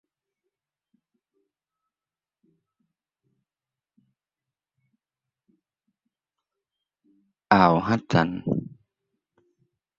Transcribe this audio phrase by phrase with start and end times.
[7.51, 8.29] อ่าวฮัดสัน